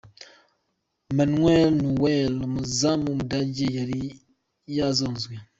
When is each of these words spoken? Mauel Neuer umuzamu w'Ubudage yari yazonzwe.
Mauel 1.15 1.73
Neuer 1.85 2.29
umuzamu 2.47 3.05
w'Ubudage 3.09 3.65
yari 3.77 3.99
yazonzwe. 4.77 5.33